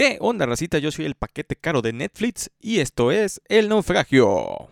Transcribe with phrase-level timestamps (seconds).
[0.00, 0.78] ¿Qué onda, racita?
[0.78, 4.70] Yo soy el paquete caro de Netflix y esto es El Naufragio.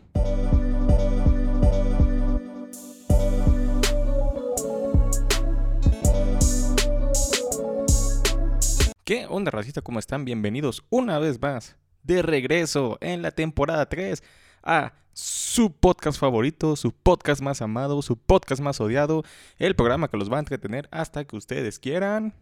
[9.04, 9.82] ¿Qué onda, racita?
[9.82, 10.24] ¿Cómo están?
[10.24, 14.22] Bienvenidos una vez más de regreso en la temporada 3
[14.62, 19.24] a su podcast favorito, su podcast más amado, su podcast más odiado,
[19.58, 22.32] el programa que los va a entretener hasta que ustedes quieran.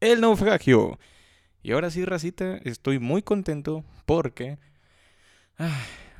[0.00, 0.98] El naufragio.
[1.64, 4.58] Y ahora sí, racita, estoy muy contento porque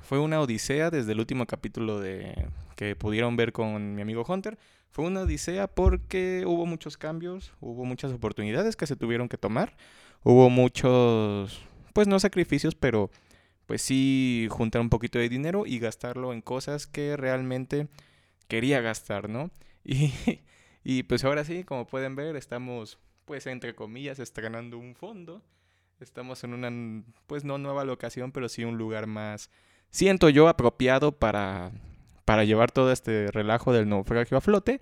[0.02, 4.56] fue una odisea desde el último capítulo de que pudieron ver con mi amigo Hunter.
[4.90, 9.76] Fue una odisea porque hubo muchos cambios, hubo muchas oportunidades que se tuvieron que tomar,
[10.22, 11.60] hubo muchos,
[11.92, 13.10] pues no sacrificios, pero
[13.66, 17.88] pues sí juntar un poquito de dinero y gastarlo en cosas que realmente
[18.48, 19.50] quería gastar, ¿no?
[19.84, 20.14] Y,
[20.84, 25.42] y pues ahora sí, como pueden ver, estamos pues entre comillas, estrenando un fondo.
[26.00, 29.50] Estamos en una, pues no nueva locación, pero sí un lugar más,
[29.90, 31.72] siento yo, apropiado para,
[32.24, 34.80] para llevar todo este relajo del naufragio a flote.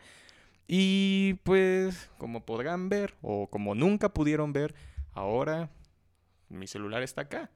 [0.66, 4.74] Y pues, como podrán ver, o como nunca pudieron ver,
[5.12, 5.70] ahora
[6.48, 7.50] mi celular está acá.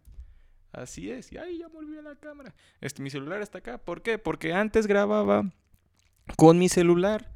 [0.73, 2.55] Así es, y ahí ya volví a la cámara.
[2.81, 3.79] Este, mi celular está acá.
[3.79, 4.19] ¿Por qué?
[4.19, 5.51] Porque antes grababa
[6.37, 7.36] con mi celular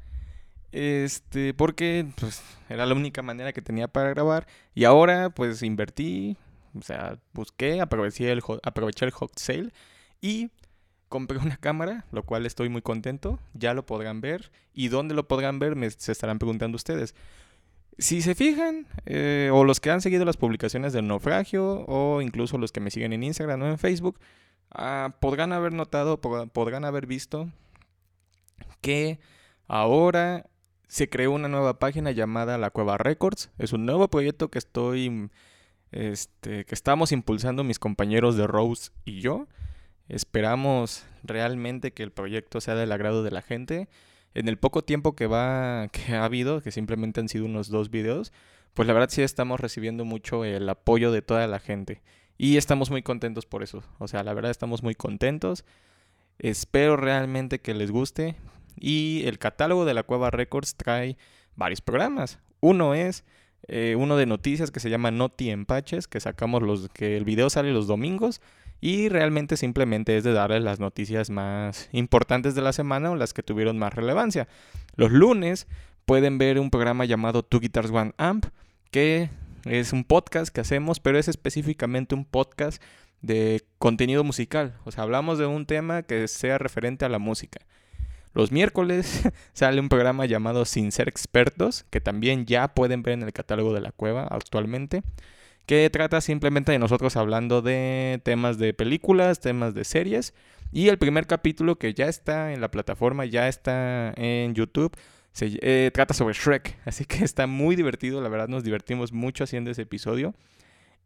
[0.71, 4.47] este, porque pues, era la única manera que tenía para grabar.
[4.73, 6.37] Y ahora pues invertí,
[6.77, 9.71] o sea, busqué, aproveché el, aproveché el hot sale
[10.21, 10.49] y
[11.09, 13.39] compré una cámara, lo cual estoy muy contento.
[13.53, 14.51] Ya lo podrán ver.
[14.73, 15.75] ¿Y dónde lo podrán ver?
[15.75, 17.15] Me, se estarán preguntando ustedes.
[17.97, 22.57] Si se fijan, eh, o los que han seguido las publicaciones del naufragio, o incluso
[22.57, 24.17] los que me siguen en Instagram o en Facebook,
[24.71, 27.49] ah, podrán haber notado, podrán haber visto
[28.79, 29.19] que
[29.67, 30.45] ahora
[30.91, 33.49] se creó una nueva página llamada La Cueva Records.
[33.57, 35.29] Es un nuevo proyecto que estoy,
[35.93, 39.47] este, que estamos impulsando mis compañeros de Rose y yo.
[40.09, 43.87] Esperamos realmente que el proyecto sea del agrado de la gente.
[44.33, 47.89] En el poco tiempo que va, que ha habido, que simplemente han sido unos dos
[47.89, 48.33] videos,
[48.73, 52.01] pues la verdad sí estamos recibiendo mucho el apoyo de toda la gente.
[52.37, 53.81] Y estamos muy contentos por eso.
[53.99, 55.63] O sea, la verdad estamos muy contentos.
[56.37, 58.35] Espero realmente que les guste.
[58.77, 61.17] Y el catálogo de la Cueva Records trae
[61.55, 62.39] varios programas.
[62.59, 63.23] Uno es
[63.67, 67.49] eh, uno de noticias que se llama Noti Empaches, que sacamos los que el video
[67.49, 68.41] sale los domingos
[68.81, 73.33] y realmente simplemente es de darles las noticias más importantes de la semana o las
[73.33, 74.47] que tuvieron más relevancia.
[74.95, 75.67] Los lunes
[76.05, 78.47] pueden ver un programa llamado Two Guitars One Amp,
[78.89, 79.29] que
[79.65, 82.81] es un podcast que hacemos, pero es específicamente un podcast
[83.21, 84.73] de contenido musical.
[84.83, 87.61] O sea, hablamos de un tema que sea referente a la música.
[88.33, 93.23] Los miércoles sale un programa llamado Sin Ser Expertos, que también ya pueden ver en
[93.23, 95.03] el catálogo de la cueva actualmente,
[95.65, 100.33] que trata simplemente de nosotros hablando de temas de películas, temas de series.
[100.71, 104.95] Y el primer capítulo que ya está en la plataforma, ya está en YouTube,
[105.33, 106.77] se eh, trata sobre Shrek.
[106.85, 110.33] Así que está muy divertido, la verdad nos divertimos mucho haciendo ese episodio.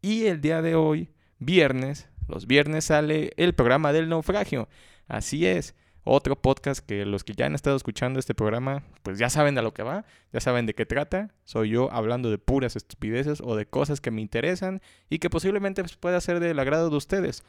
[0.01, 1.09] Y el día de hoy,
[1.39, 4.69] viernes, los viernes sale el programa del naufragio.
[5.07, 5.75] Así es
[6.05, 9.63] otro podcast que los que ya han estado escuchando este programa, pues ya saben de
[9.63, 11.33] lo que va, ya saben de qué trata.
[11.43, 15.81] Soy yo hablando de puras estupideces o de cosas que me interesan y que posiblemente
[15.81, 17.43] pues, pueda ser del agrado de ustedes.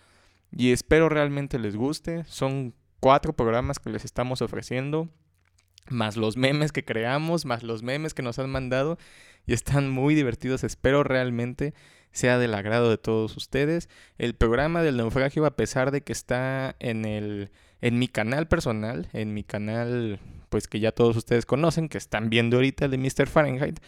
[0.51, 2.25] Y espero realmente les guste.
[2.25, 5.11] Son cuatro programas que les estamos ofreciendo,
[5.89, 8.97] más los memes que creamos, más los memes que nos han mandado
[9.47, 10.65] y están muy divertidos.
[10.65, 11.75] Espero realmente
[12.11, 13.91] sea del agrado de todos ustedes.
[14.17, 17.51] El programa del naufragio, a pesar de que está en el
[17.81, 22.31] en mi canal personal, en mi canal, pues que ya todos ustedes conocen, que están
[22.31, 23.27] viendo ahorita de Mr.
[23.27, 23.81] Fahrenheit,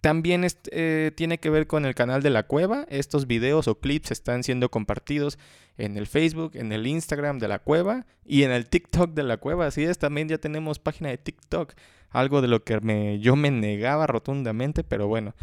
[0.00, 2.86] también eh, tiene que ver con el canal de la cueva.
[2.88, 5.38] Estos videos o clips están siendo compartidos
[5.78, 9.38] en el Facebook, en el Instagram de la cueva y en el TikTok de la
[9.38, 9.66] cueva.
[9.66, 11.74] Así es, también ya tenemos página de TikTok.
[12.10, 15.34] Algo de lo que me, yo me negaba rotundamente, pero bueno,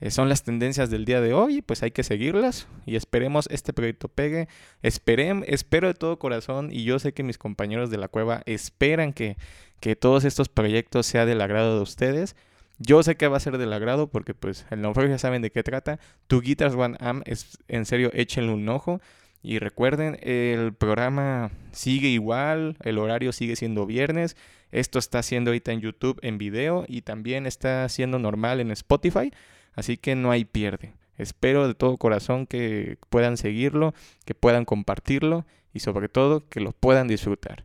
[0.00, 3.72] eh, son las tendencias del día de hoy, pues hay que seguirlas y esperemos este
[3.72, 4.48] proyecto pegue.
[4.82, 9.12] Esperen, espero de todo corazón y yo sé que mis compañeros de la cueva esperan
[9.12, 9.36] que,
[9.80, 12.36] que todos estos proyectos sean del agrado de ustedes.
[12.78, 15.50] Yo sé que va a ser del agrado porque pues el naufragio ya saben de
[15.50, 15.98] qué trata.
[16.28, 19.00] Tu Guitars One Am es en serio échenle un ojo.
[19.40, 24.36] Y recuerden, el programa sigue igual, el horario sigue siendo viernes.
[24.72, 29.32] Esto está siendo ahorita en YouTube en video y también está siendo normal en Spotify.
[29.78, 30.92] Así que no hay pierde.
[31.18, 33.94] Espero de todo corazón que puedan seguirlo,
[34.24, 37.64] que puedan compartirlo y sobre todo que lo puedan disfrutar.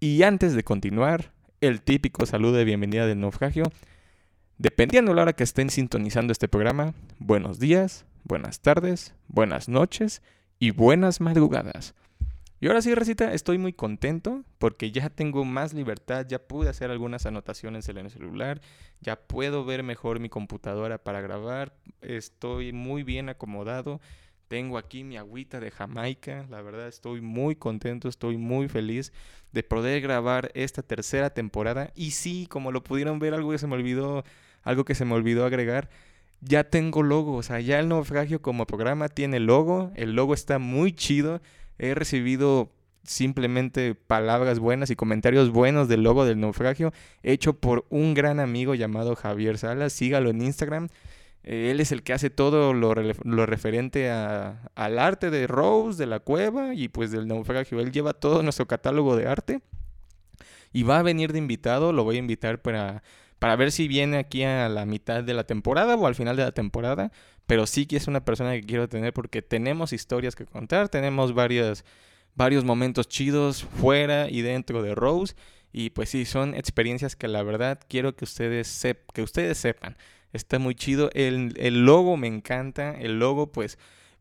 [0.00, 3.64] Y antes de continuar, el típico saludo de bienvenida del naufragio.
[4.56, 10.22] Dependiendo de la hora que estén sintonizando este programa, buenos días, buenas tardes, buenas noches
[10.58, 11.94] y buenas madrugadas.
[12.62, 16.92] Y ahora sí, Recita, estoy muy contento porque ya tengo más libertad, ya pude hacer
[16.92, 18.60] algunas anotaciones en el celular,
[19.00, 24.00] ya puedo ver mejor mi computadora para grabar, estoy muy bien acomodado,
[24.46, 29.12] tengo aquí mi agüita de Jamaica, la verdad estoy muy contento, estoy muy feliz
[29.50, 31.90] de poder grabar esta tercera temporada.
[31.96, 34.22] Y sí, como lo pudieron ver, algo que se me olvidó,
[34.62, 35.90] algo que se me olvidó agregar,
[36.40, 40.60] ya tengo logo, o sea, ya el naufragio como programa tiene logo, el logo está
[40.60, 41.40] muy chido
[41.82, 42.70] he recibido
[43.02, 46.92] simplemente palabras buenas y comentarios buenos del logo del naufragio
[47.24, 49.92] hecho por un gran amigo llamado Javier Salas.
[49.92, 50.88] Sígalo en Instagram.
[51.42, 56.20] Eh, él es el que hace todo lo, referente al arte de Rose, de la
[56.20, 57.80] cueva y pues del naufragio.
[57.80, 59.60] Él lleva todo nuestro catálogo de arte
[60.72, 61.92] y va a venir de invitado.
[61.92, 63.02] Lo voy a invitar para,
[63.40, 66.44] para ver si viene aquí a la mitad de la temporada o al final de
[66.44, 67.10] la temporada
[67.52, 71.34] pero sí que es una persona que quiero tener porque tenemos historias que contar, tenemos
[71.34, 71.84] varios
[72.64, 75.34] momentos chidos fuera y dentro de Rose.
[75.70, 78.82] Y pues sí, son experiencias que la verdad quiero que ustedes,
[79.12, 79.98] que ustedes sepan.
[80.32, 81.10] Está muy chido.
[81.12, 81.52] El,
[81.84, 82.98] logo me encanta.
[82.98, 83.78] El logo, pues,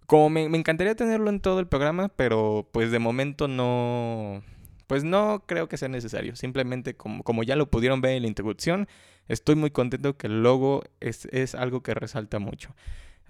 [0.08, 4.44] como me, me, encantaría tenerlo en todo el programa, pero pues de momento no,
[4.88, 6.36] pues no creo que sea necesario.
[6.36, 8.90] Simplemente como, como ya lo pudieron ver en la introducción,
[9.30, 12.76] estoy muy contento que el logo es, es algo que resalta mucho.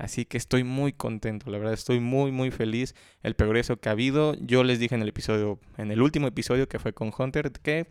[0.02, 3.92] Así que estoy muy contento, la verdad estoy muy muy feliz el progreso que ha
[3.92, 4.34] habido.
[4.40, 7.86] Yo les dije en el episodio, en el último episodio que fue con Hunter, que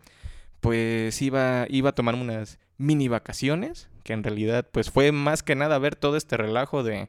[0.59, 5.55] pues iba, iba a tomar unas mini vacaciones, que en realidad pues fue más que
[5.55, 7.07] nada ver todo este relajo de,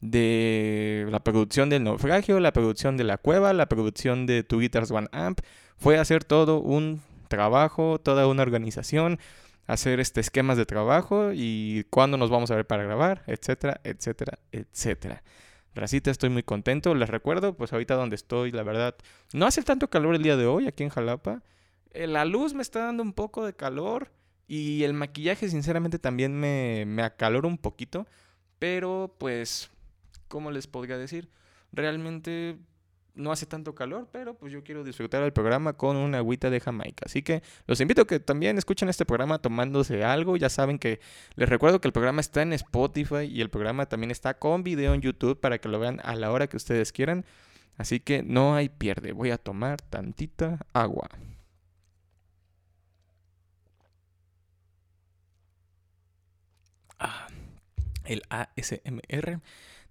[0.00, 4.90] de la producción del naufragio, la producción de la cueva, la producción de Tu Guitars
[4.90, 5.38] One Amp.
[5.76, 9.20] Fue hacer todo un trabajo, toda una organización
[9.66, 14.38] hacer este esquemas de trabajo y cuándo nos vamos a ver para grabar, etcétera, etcétera,
[14.50, 15.22] etcétera.
[15.74, 16.94] Racita, estoy muy contento.
[16.94, 18.94] Les recuerdo, pues ahorita donde estoy, la verdad,
[19.32, 21.42] no hace tanto calor el día de hoy aquí en Jalapa.
[21.92, 24.10] Eh, la luz me está dando un poco de calor
[24.46, 28.06] y el maquillaje, sinceramente, también me, me acalora un poquito.
[28.58, 29.70] Pero, pues,
[30.28, 31.30] ¿cómo les podría decir?
[31.72, 32.58] Realmente
[33.14, 36.60] no hace tanto calor, pero pues yo quiero disfrutar el programa con una agüita de
[36.60, 37.04] Jamaica.
[37.06, 40.36] Así que los invito a que también escuchen este programa tomándose algo.
[40.36, 41.00] Ya saben que
[41.36, 44.94] les recuerdo que el programa está en Spotify y el programa también está con video
[44.94, 47.24] en YouTube para que lo vean a la hora que ustedes quieran.
[47.76, 49.12] Así que no hay pierde.
[49.12, 51.08] Voy a tomar tantita agua.
[58.12, 59.40] El ASMR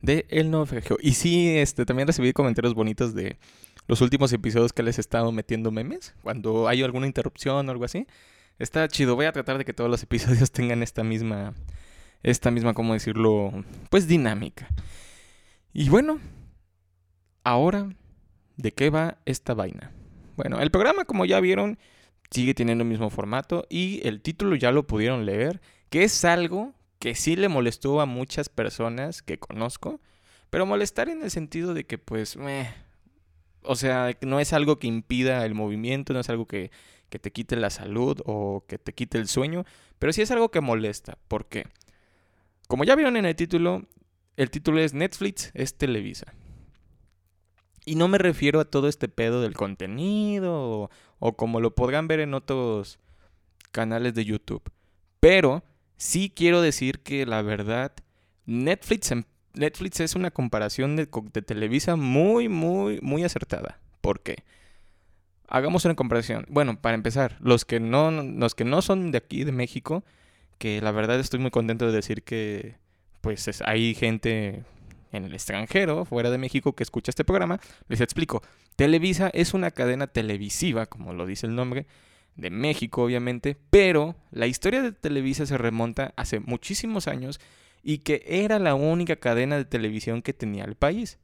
[0.01, 0.97] de El Naufragio.
[1.01, 3.37] Y sí, este, también recibí comentarios bonitos de
[3.87, 6.13] los últimos episodios que les he estado metiendo memes.
[6.23, 8.07] Cuando hay alguna interrupción o algo así.
[8.59, 9.15] Está chido.
[9.15, 11.53] Voy a tratar de que todos los episodios tengan esta misma,
[12.23, 13.63] esta misma, ¿cómo decirlo?
[13.89, 14.67] Pues dinámica.
[15.73, 16.19] Y bueno,
[17.43, 17.89] ahora,
[18.57, 19.91] ¿de qué va esta vaina?
[20.35, 21.77] Bueno, el programa, como ya vieron,
[22.29, 26.73] sigue teniendo el mismo formato y el título ya lo pudieron leer, que es algo
[27.01, 29.99] que sí le molestó a muchas personas que conozco,
[30.51, 32.37] pero molestar en el sentido de que pues,
[33.63, 36.69] o sea, no es algo que impida el movimiento, no es algo que,
[37.09, 39.65] que te quite la salud o que te quite el sueño,
[39.97, 41.17] pero sí es algo que molesta.
[41.27, 41.65] ¿Por qué?
[42.67, 43.87] Como ya vieron en el título,
[44.37, 46.35] el título es Netflix es Televisa.
[47.83, 52.07] Y no me refiero a todo este pedo del contenido o, o como lo podrán
[52.07, 52.99] ver en otros
[53.71, 54.61] canales de YouTube.
[55.19, 55.63] Pero
[56.01, 57.91] Sí quiero decir que la verdad,
[58.47, 59.13] Netflix,
[59.53, 63.77] Netflix es una comparación de, Televisa muy, muy, muy acertada.
[64.01, 64.37] ¿Por qué?
[65.47, 66.47] Hagamos una comparación.
[66.49, 70.03] Bueno, para empezar, los que no, los que no son de aquí, de México,
[70.57, 72.77] que la verdad estoy muy contento de decir que
[73.21, 74.63] pues hay gente
[75.11, 78.41] en el extranjero, fuera de México, que escucha este programa, les explico.
[78.75, 81.85] Televisa es una cadena televisiva, como lo dice el nombre,
[82.35, 87.39] de México, obviamente, pero la historia de Televisa se remonta hace muchísimos años
[87.83, 91.19] y que era la única cadena de televisión que tenía el país.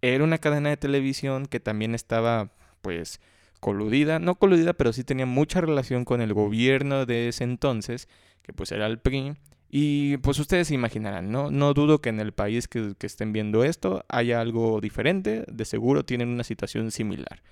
[0.00, 3.20] Era una cadena de televisión que también estaba, pues,
[3.60, 8.08] coludida, no coludida, pero sí tenía mucha relación con el gobierno de ese entonces,
[8.42, 9.34] que pues era el PRI.
[9.70, 11.50] Y pues ustedes se imaginarán, ¿no?
[11.50, 15.64] No dudo que en el país que, que estén viendo esto haya algo diferente, de
[15.64, 17.42] seguro tienen una situación similar.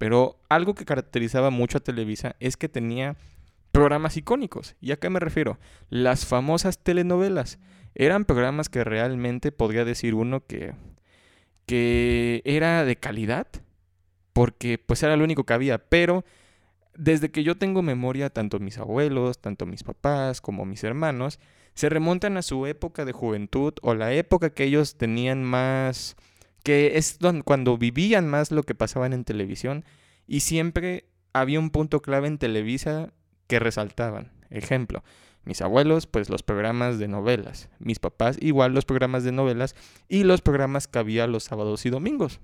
[0.00, 3.16] Pero algo que caracterizaba mucho a Televisa es que tenía
[3.70, 4.74] programas icónicos.
[4.80, 5.58] ¿Y a qué me refiero?
[5.90, 7.58] Las famosas telenovelas.
[7.94, 10.72] Eran programas que realmente podría decir uno que,
[11.66, 13.46] que era de calidad,
[14.32, 16.24] porque pues era lo único que había, pero
[16.94, 21.38] desde que yo tengo memoria, tanto mis abuelos, tanto mis papás como mis hermanos,
[21.74, 26.16] se remontan a su época de juventud o la época que ellos tenían más,
[26.62, 29.84] que es cuando vivían más lo que pasaban en televisión
[30.26, 33.12] y siempre había un punto clave en Televisa
[33.46, 34.32] que resaltaban.
[34.50, 35.02] Ejemplo,
[35.44, 37.68] mis abuelos, pues los programas de novelas.
[37.78, 39.74] Mis papás, igual los programas de novelas
[40.08, 42.40] y los programas que había los sábados y domingos.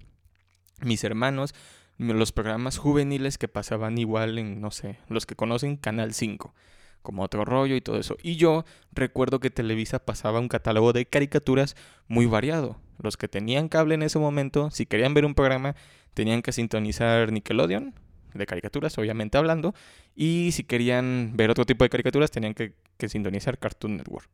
[0.82, 1.54] Mis hermanos,
[1.98, 6.54] los programas juveniles que pasaban igual en, no sé, los que conocen Canal 5,
[7.02, 8.16] como otro rollo y todo eso.
[8.22, 11.76] Y yo recuerdo que Televisa pasaba un catálogo de caricaturas
[12.08, 12.80] muy variado.
[12.98, 15.76] Los que tenían cable en ese momento, si querían ver un programa,
[16.14, 17.94] tenían que sintonizar Nickelodeon,
[18.36, 19.74] de caricaturas, obviamente hablando,
[20.14, 22.74] y si querían ver otro tipo de caricaturas tenían que,
[23.08, 24.28] sintonizar Cartoon Network.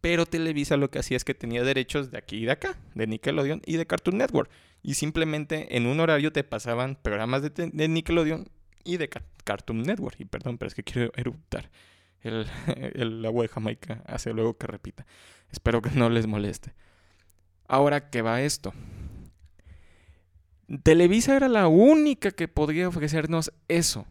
[0.00, 3.06] Pero Televisa lo que hacía es que tenía derechos de aquí y de acá, de
[3.06, 4.50] Nickelodeon y de Cartoon Network.
[4.82, 8.48] Y simplemente en un horario te pasaban programas de, Nickelodeon
[8.84, 9.08] y de
[9.44, 10.16] Cartoon Network.
[10.18, 11.70] Y perdón, pero es que quiero eruptar.
[12.20, 12.46] El,
[12.94, 15.06] el agua de Jamaica hace luego que repita.
[15.50, 16.74] Espero que no les moleste.
[17.66, 18.72] Ahora, ¿qué va esto?
[20.82, 24.06] Televisa era la única que podría ofrecernos eso.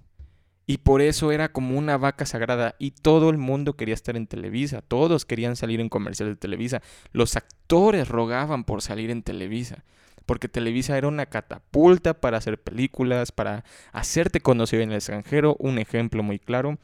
[0.66, 2.76] Y por eso era como una vaca sagrada.
[2.80, 4.82] Y todo el mundo quería estar en Televisa.
[4.82, 6.82] Todos querían salir en comerciales de Televisa.
[7.12, 9.84] Los actores rogaban por salir en Televisa.
[10.26, 15.58] Porque Televisa era una catapulta para hacer películas, para hacerte conocido en el extranjero.
[15.60, 16.80] Un ejemplo muy claro,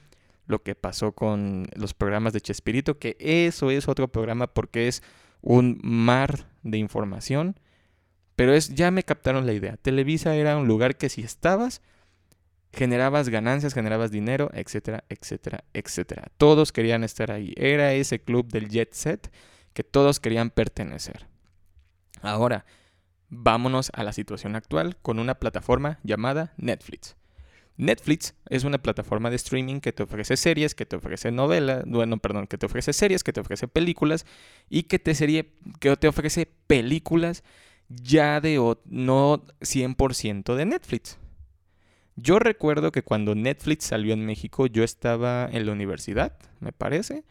[0.45, 5.03] lo que pasó con los programas de Chespirito, que eso es otro programa porque es
[5.41, 7.55] un mar de información
[8.39, 9.75] pero es, ya me captaron la idea.
[9.75, 11.81] Televisa era un lugar que si estabas,
[12.71, 16.31] generabas ganancias, generabas dinero, etcétera, etcétera, etcétera.
[16.37, 17.53] Todos querían estar ahí.
[17.57, 19.29] Era ese club del jet set
[19.73, 21.27] que todos querían pertenecer.
[22.21, 22.65] Ahora,
[23.27, 27.17] vámonos a la situación actual con una plataforma llamada Netflix.
[27.79, 32.17] Netflix es una plataforma de streaming que te ofrece series, que te ofrece novelas, bueno,
[32.17, 34.25] perdón, que te ofrece series, que te ofrece películas
[34.69, 37.41] y que te, serie, que te ofrece películas
[37.87, 41.17] ya de no 100% de Netflix.
[42.17, 47.23] Yo recuerdo que cuando Netflix salió en México yo estaba en la universidad, me parece,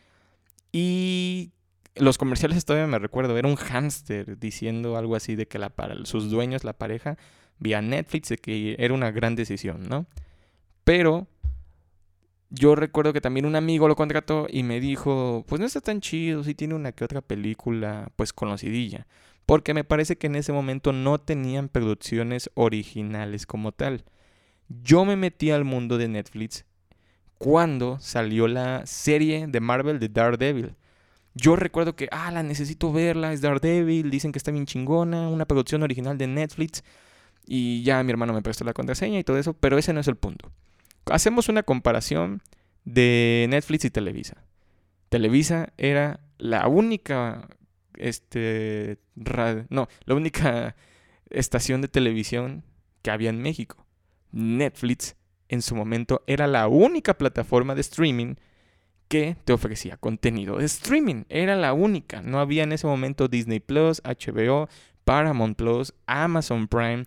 [0.72, 1.52] y
[1.94, 6.06] los comerciales todavía me recuerdo, era un hámster diciendo algo así de que la, para
[6.06, 7.18] sus dueños, la pareja,
[7.58, 10.06] vía Netflix, de que era una gran decisión, ¿no?
[10.88, 11.28] Pero
[12.48, 16.00] yo recuerdo que también un amigo lo contrató y me dijo, pues no está tan
[16.00, 19.06] chido, si tiene una que otra película, pues conocidilla
[19.48, 24.04] porque me parece que en ese momento no tenían producciones originales como tal.
[24.68, 26.66] Yo me metí al mundo de Netflix
[27.38, 30.74] cuando salió la serie de Marvel de Daredevil.
[31.32, 35.46] Yo recuerdo que, ah, la necesito verla, es Daredevil, dicen que está bien chingona, una
[35.46, 36.84] producción original de Netflix.
[37.46, 40.08] Y ya mi hermano me prestó la contraseña y todo eso, pero ese no es
[40.08, 40.52] el punto.
[41.06, 42.42] Hacemos una comparación
[42.84, 44.44] de Netflix y Televisa.
[45.08, 47.48] Televisa era la única
[47.98, 48.98] este,
[49.68, 50.76] no, la única
[51.30, 52.64] estación de televisión
[53.02, 53.86] que había en México.
[54.32, 55.16] Netflix
[55.48, 58.34] en su momento era la única plataforma de streaming
[59.08, 61.24] que te ofrecía contenido de streaming.
[61.28, 62.22] Era la única.
[62.22, 64.68] No había en ese momento Disney Plus, HBO,
[65.04, 67.04] Paramount Plus, Amazon Prime,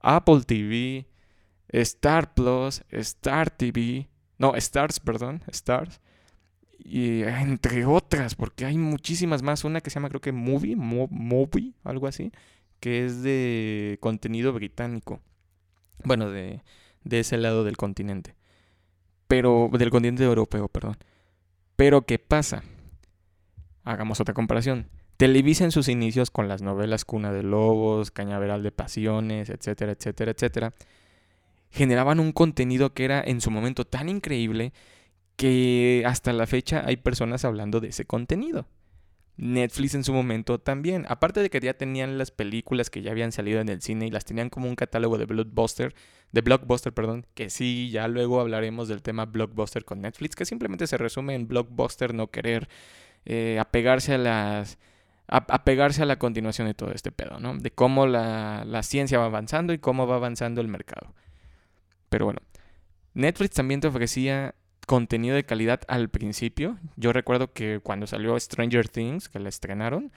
[0.00, 1.06] Apple TV,
[1.72, 4.08] Star Plus, Star TV.
[4.38, 6.00] No, Stars, perdón, Stars
[6.84, 9.64] y entre otras, porque hay muchísimas más.
[9.64, 12.32] Una que se llama, creo que Movie, Movie, algo así,
[12.80, 15.20] que es de contenido británico.
[16.04, 16.62] Bueno, de,
[17.04, 18.34] de ese lado del continente.
[19.26, 20.96] Pero, del continente europeo, perdón.
[21.76, 22.62] Pero, ¿qué pasa?
[23.84, 24.88] Hagamos otra comparación.
[25.16, 30.32] Televisa en sus inicios con las novelas Cuna de Lobos, Cañaveral de Pasiones, etcétera, etcétera,
[30.32, 30.74] etcétera,
[31.70, 34.72] generaban un contenido que era en su momento tan increíble
[35.36, 38.66] que hasta la fecha hay personas hablando de ese contenido.
[39.40, 41.06] Netflix en su momento también.
[41.08, 44.10] Aparte de que ya tenían las películas que ya habían salido en el cine y
[44.10, 45.94] las tenían como un catálogo de blockbuster,
[46.30, 50.86] de blockbuster, perdón, que sí, ya luego hablaremos del tema blockbuster con Netflix, que simplemente
[50.86, 52.68] se resume en blockbuster no querer
[53.24, 54.78] eh, apegarse a las
[55.26, 57.56] apegarse a la continuación de todo este pedo, ¿no?
[57.56, 61.14] De cómo la, la ciencia va avanzando y cómo va avanzando el mercado.
[62.10, 62.40] Pero bueno,
[63.14, 64.54] Netflix también te ofrecía
[64.86, 66.76] contenido de calidad al principio.
[66.96, 70.12] Yo recuerdo que cuando salió Stranger Things, que la estrenaron,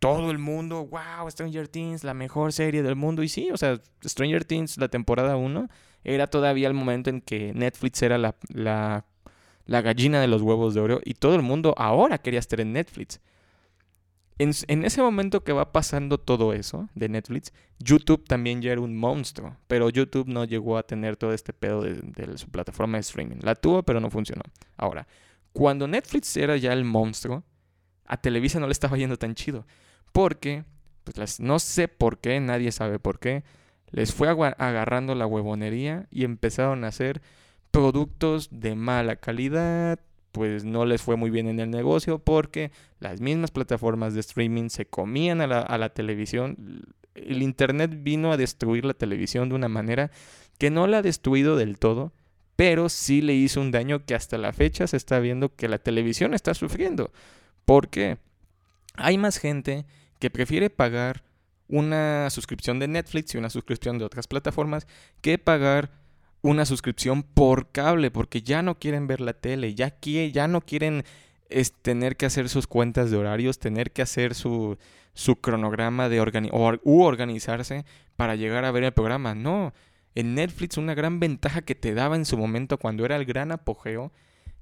[0.00, 3.22] todo el mundo, wow, Stranger Things, la mejor serie del mundo.
[3.22, 5.68] Y sí, o sea, Stranger Things, la temporada 1,
[6.04, 9.04] era todavía el momento en que Netflix era la, la,
[9.66, 12.72] la gallina de los huevos de oro y todo el mundo ahora quería estar en
[12.72, 13.20] Netflix.
[14.38, 18.96] En, ese momento que va pasando todo eso de Netflix, YouTube también ya era un
[18.96, 23.38] monstruo, pero YouTube no llegó a tener todo este pedo de, su plataforma de streaming.
[23.42, 24.42] La tuvo, pero no funcionó.
[24.76, 25.06] Ahora,
[25.52, 27.42] Cuando Netflix era ya el monstruo,
[28.04, 29.66] a Televisa no le estaba yendo tan chido.
[30.12, 30.64] Porque,
[31.02, 33.42] pues no sé por qué, nadie sabe por qué,
[33.90, 37.22] les fue agarrando la huevonería y empezaron a hacer
[37.70, 39.98] productos de mala calidad,
[40.32, 42.70] pues no les fue muy bien en el negocio porque
[43.00, 46.84] las mismas plataformas de streaming se comían a la, a la televisión.
[47.14, 50.10] El Internet vino a destruir la televisión de una manera
[50.58, 52.12] que no la ha destruido del todo,
[52.56, 55.78] pero sí le hizo un daño que hasta la fecha se está viendo que la
[55.78, 57.12] televisión está sufriendo.
[57.64, 58.18] Porque
[58.94, 59.86] hay más gente
[60.18, 61.22] que prefiere pagar
[61.68, 64.86] una suscripción de Netflix y una suscripción de otras plataformas
[65.20, 65.90] que pagar
[66.42, 71.04] una suscripción por cable, porque ya no quieren ver la tele, ya, ya no quieren
[71.48, 74.78] es, tener que hacer sus cuentas de horarios, tener que hacer su,
[75.14, 76.20] su cronograma de
[76.82, 77.84] u organizarse
[78.16, 79.34] para llegar a ver el programa.
[79.34, 79.72] No,
[80.14, 83.52] en Netflix una gran ventaja que te daba en su momento cuando era el gran
[83.52, 84.12] apogeo,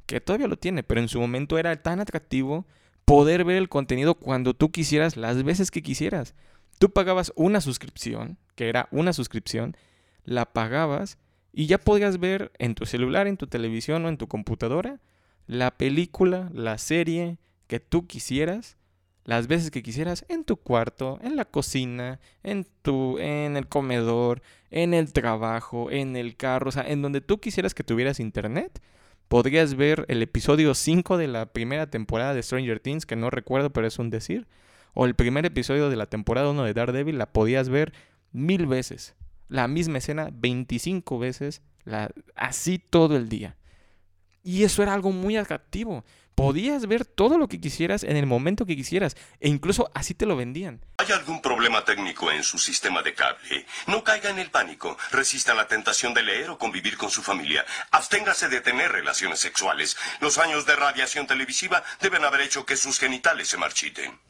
[0.06, 2.66] que todavía lo tiene, pero en su momento era tan atractivo
[3.04, 6.34] poder ver el contenido cuando tú quisieras, las veces que quisieras.
[6.78, 9.76] Tú pagabas una suscripción, que era una suscripción,
[10.24, 11.18] la pagabas
[11.58, 15.00] y ya podías ver en tu celular, en tu televisión o en tu computadora
[15.46, 18.76] la película, la serie que tú quisieras,
[19.24, 24.42] las veces que quisieras, en tu cuarto, en la cocina, en tu en el comedor,
[24.70, 28.82] en el trabajo, en el carro, o sea, en donde tú quisieras que tuvieras internet.
[29.28, 33.70] Podrías ver el episodio 5 de la primera temporada de Stranger Things, que no recuerdo,
[33.70, 34.46] pero es un decir.
[34.92, 37.94] O el primer episodio de la temporada 1 de Daredevil, la podías ver
[38.32, 39.16] mil veces
[39.48, 43.56] la misma escena 25 veces, la, así todo el día.
[44.42, 46.04] Y eso era algo muy atractivo.
[46.36, 50.26] Podías ver todo lo que quisieras en el momento que quisieras e incluso así te
[50.26, 50.84] lo vendían.
[50.98, 53.64] ¿Hay algún problema técnico en su sistema de cable?
[53.86, 54.98] No caiga en el pánico.
[55.10, 57.64] Resista la tentación de leer o convivir con su familia.
[57.90, 59.96] Absténgase de tener relaciones sexuales.
[60.20, 64.20] Los años de radiación televisiva deben haber hecho que sus genitales se marchiten.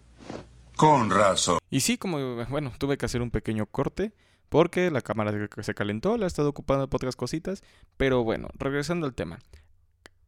[0.77, 1.59] Con razón.
[1.71, 4.13] Y sí, como, bueno, tuve que hacer un pequeño corte
[4.49, 7.63] porque la cámara se calentó, la he estado ocupando por otras cositas.
[7.97, 9.39] Pero bueno, regresando al tema.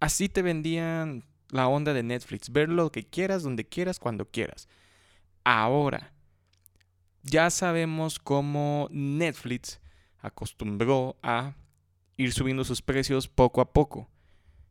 [0.00, 2.50] Así te vendían la onda de Netflix.
[2.50, 4.68] Ver lo que quieras, donde quieras, cuando quieras.
[5.44, 6.12] Ahora,
[7.22, 9.80] ya sabemos cómo Netflix
[10.20, 11.54] acostumbró a
[12.16, 14.08] ir subiendo sus precios poco a poco.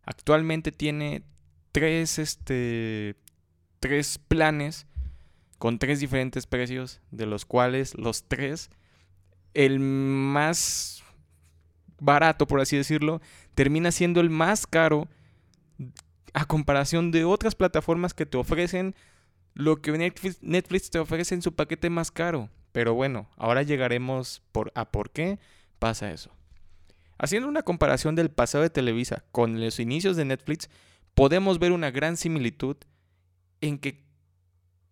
[0.04, 1.24] Actualmente tiene
[1.72, 3.16] tres, este,
[3.80, 4.88] tres planes
[5.58, 8.70] con tres diferentes precios, de los cuales los tres
[9.58, 11.04] el más
[12.00, 13.22] barato, por así decirlo,
[13.56, 15.08] termina siendo el más caro
[16.34, 18.94] a comparación de otras plataformas que te ofrecen
[19.56, 19.92] lo que
[20.42, 22.52] Netflix, te ofrece en su paquete más caro.
[22.72, 24.44] Pero bueno, ahora llegaremos
[24.76, 25.40] a por qué
[25.80, 26.30] pasa eso.
[27.18, 30.70] Haciendo una comparación del pasado de Televisa con los inicios de Netflix,
[31.16, 32.78] podemos ver una gran similitud
[33.60, 34.06] en que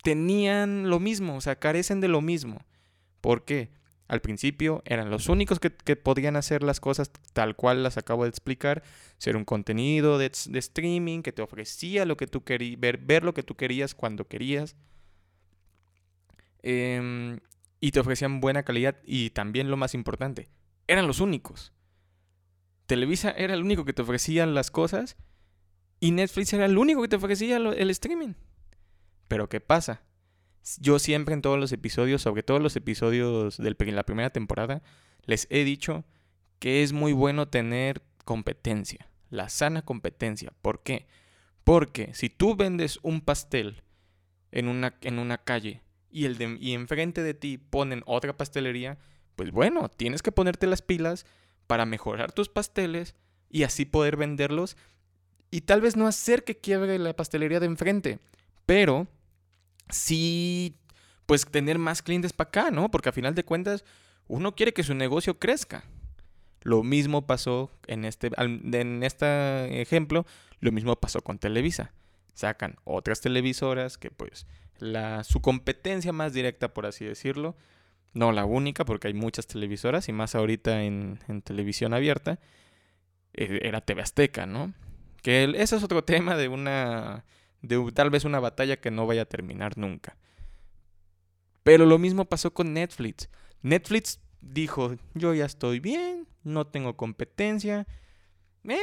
[0.02, 2.66] tenían lo mismo, o sea, carecen de lo mismo.
[3.22, 3.70] ¿Por qué?
[4.08, 8.30] Al principio eran los únicos que, podían hacer las cosas tal cual las acabo de
[8.30, 8.84] explicar,
[9.18, 13.42] ser un contenido de, streaming que te ofrecía lo que tú querías, ver, lo que
[13.42, 14.76] tú querías cuando querías.
[16.62, 17.40] Em,
[17.80, 20.50] y te ofrecían buena calidad y también lo más importante,
[20.88, 21.74] eran los únicos.
[22.86, 25.18] Televisa era el único que te ofrecía las cosas
[26.00, 28.34] y Netflix era el único que te ofrecía el streaming.
[29.28, 30.04] Pero ¿qué pasa?
[30.80, 34.82] Yo siempre en todos los episodios, sobre todo los episodios de la primera temporada,
[35.26, 36.06] les he dicho
[36.60, 40.54] que es muy bueno tener competencia, la sana competencia.
[40.62, 41.08] ¿Por qué?
[41.64, 43.84] Porque si tú vendes un pastel
[44.52, 48.98] en una, en una calle y, el y enfrente de ti ponen otra pastelería,
[49.36, 51.26] pues bueno, tienes que ponerte las pilas
[51.68, 53.16] para mejorar tus pasteles
[53.50, 54.78] y así poder venderlos
[55.52, 58.20] y tal vez no hacer que quiebre la pastelería de enfrente,
[58.66, 59.08] pero
[59.90, 60.76] sí,
[61.26, 62.90] pues tener más clientes para acá, ¿no?
[62.92, 63.84] Porque a final de cuentas,
[64.28, 65.84] uno quiere que su negocio crezca.
[66.62, 70.26] Lo mismo pasó en este, en este ejemplo,
[70.60, 71.94] lo mismo pasó con Televisa.
[72.34, 74.48] Sacan otras televisoras que pues
[74.80, 77.56] la, su competencia más directa, por así decirlo,
[78.14, 82.40] no la única, porque hay muchas televisoras y más ahorita en, en televisión abierta,
[83.34, 84.74] eh, era TV Azteca, ¿no?
[85.22, 87.26] Que ese es otro tema de una
[87.66, 90.18] de tal vez una batalla que no vaya a terminar nunca.
[91.64, 93.30] Pero lo mismo pasó con Netflix.
[93.62, 97.88] Netflix dijo, yo ya estoy bien, no tengo competencia,
[98.64, 98.78] eh,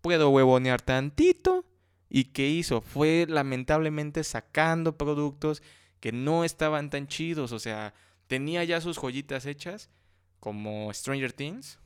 [0.00, 1.64] puedo huevonear tantito.
[2.08, 2.80] ¿Y qué hizo?
[2.80, 5.62] Fue lamentablemente sacando productos
[6.00, 7.52] que no estaban tan chidos.
[7.52, 7.92] O sea,
[8.28, 9.90] tenía ya sus joyitas hechas,
[10.40, 11.78] como Stranger Things,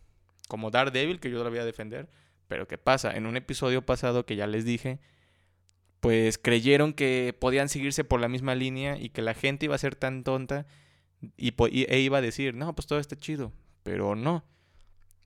[0.48, 2.08] como Daredevil, que yo la voy a defender.
[2.46, 3.16] Pero ¿qué pasa?
[3.16, 5.00] En un episodio pasado que ya les dije,
[6.02, 9.78] pues creyeron que podían seguirse por la misma línea y que la gente iba a
[9.78, 10.66] ser tan tonta
[11.36, 13.52] y, e iba a decir, no, pues todo está chido,
[13.84, 14.44] pero no.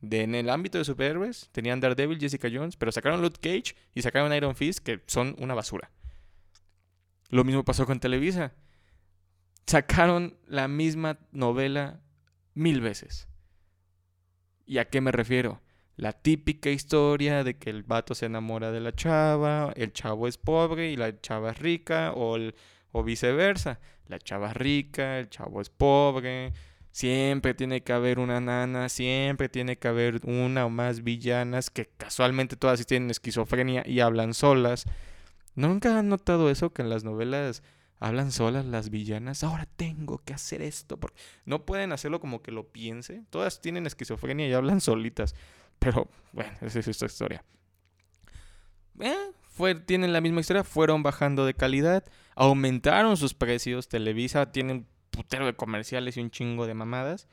[0.02, 4.34] En el ámbito de superhéroes tenían Daredevil, Jessica Jones, pero sacaron Luke Cage y sacaron
[4.34, 5.90] Iron Fist, que son una basura.
[7.30, 8.52] Lo mismo pasó con Televisa.
[9.66, 12.02] Sacaron la misma novela
[12.52, 13.28] mil veces.
[14.66, 15.62] ¿Y a qué me refiero?
[15.96, 20.36] La típica historia de que el vato se enamora de la chava, el chavo es
[20.36, 22.36] pobre y la chava es rica, o,
[22.92, 23.80] o viceversa.
[24.06, 26.52] La chava es rica, el chavo es pobre.
[26.90, 31.86] Siempre tiene que haber una nana, siempre tiene que haber una o más villanas que
[31.96, 34.84] casualmente todas tienen esquizofrenia y hablan solas.
[35.54, 37.62] ¿Nunca han notado eso que en las novelas
[37.98, 39.44] hablan solas las villanas?
[39.44, 43.24] Ahora tengo que hacer esto porque no pueden hacerlo como que lo piense.
[43.30, 45.34] Todas tienen esquizofrenia y hablan solitas.
[45.78, 47.44] Pero bueno, esa es esta historia.
[49.00, 52.04] Eh, fue, tienen la misma historia, fueron bajando de calidad,
[52.34, 53.88] aumentaron sus precios.
[53.88, 57.28] Televisa tiene un putero de comerciales y un chingo de mamadas.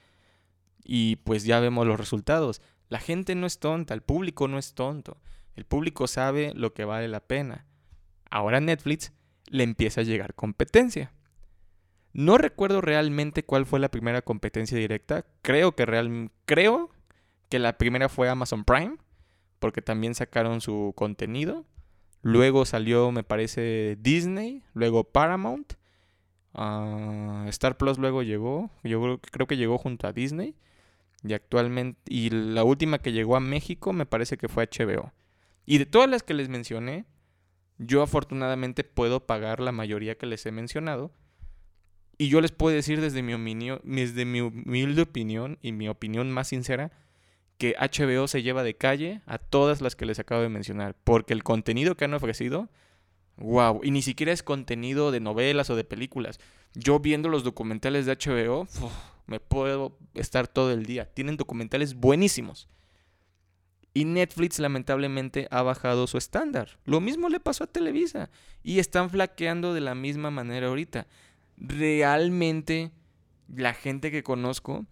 [0.83, 2.61] Y pues ya vemos los resultados.
[2.89, 5.21] La gente no es tonta, el público no es tonto.
[5.55, 7.65] El público sabe lo que vale la pena.
[8.29, 9.13] Ahora Netflix
[9.47, 11.13] le empieza a llegar competencia.
[12.13, 15.25] No recuerdo realmente cuál fue la primera competencia directa.
[15.41, 16.91] Creo que real, creo
[17.49, 18.97] que la primera fue Amazon Prime,
[19.59, 21.65] porque también sacaron su contenido.
[22.21, 25.73] Luego salió, me parece, Disney, luego Paramount.
[26.53, 30.55] Ah, Star Plus luego llegó, yo creo, que llegó junto a Disney.
[31.23, 35.11] Y actualmente, y la última que llegó a México me parece que fue HBO.
[35.65, 37.05] Y de todas las que les mencioné,
[37.77, 41.11] yo afortunadamente puedo pagar la mayoría que les he mencionado.
[42.17, 46.91] Y yo les puedo decir desde mi, humilde opinión y mi opinión más sincera,
[47.57, 51.33] que HBO se lleva de calle a todas las que les acabo de mencionar, porque
[51.33, 52.69] el contenido que han ofrecido,
[53.37, 56.39] wow, y ni siquiera es contenido de novelas o de películas.
[56.75, 58.67] Yo viendo los documentales de HBO,
[59.25, 61.11] me puedo estar todo el día.
[61.13, 62.67] Tienen documentales buenísimos.
[63.93, 66.79] Y Netflix lamentablemente ha bajado su estándar.
[66.85, 68.29] Lo mismo le pasó a Televisa.
[68.63, 71.07] Y están flaqueando de la misma manera ahorita.
[71.57, 72.91] Realmente
[73.47, 74.85] la gente que conozco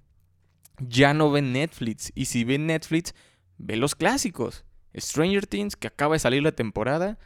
[0.78, 2.12] ya no ven Netflix.
[2.14, 3.16] Y si ven Netflix,
[3.58, 4.66] ve los clásicos.
[4.96, 7.18] Stranger Things, que acaba de salir la temporada.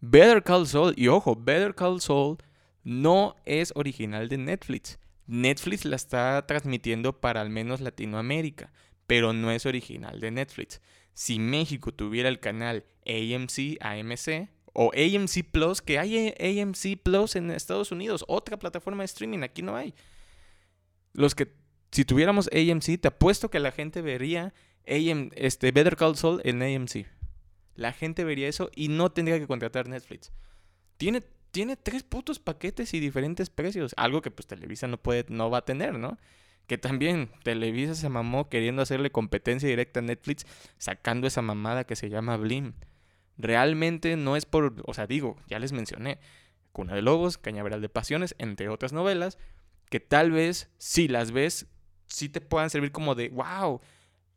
[0.00, 0.94] Better Call Saul.
[0.96, 2.38] Y ojo, Better Call Saul
[2.82, 4.98] no es original de Netflix.
[5.26, 8.72] Netflix la está transmitiendo para al menos Latinoamérica,
[9.06, 10.80] pero no es original de Netflix.
[11.12, 17.50] Si México tuviera el canal AMC, AMC, o AMC Plus, que hay AMC Plus en
[17.50, 19.94] Estados Unidos, otra plataforma de streaming, aquí no hay.
[21.12, 21.54] Los que
[21.94, 24.52] si tuviéramos AMC, te apuesto que la gente vería
[24.84, 27.06] este, Better Call Saul en AMC.
[27.76, 30.32] La gente vería eso y no tendría que contratar Netflix.
[30.96, 33.94] Tiene, tiene tres putos paquetes y diferentes precios.
[33.96, 36.18] Algo que pues Televisa no puede, no va a tener, ¿no?
[36.66, 40.46] Que también Televisa se mamó queriendo hacerle competencia directa a Netflix,
[40.78, 42.72] sacando esa mamada que se llama Blim.
[43.36, 46.18] Realmente no es por, o sea, digo, ya les mencioné,
[46.72, 49.38] Cuna de Lobos, Cañaveral de Pasiones, entre otras novelas,
[49.90, 51.66] que tal vez si las ves
[52.06, 53.80] sí te puedan servir como de, wow,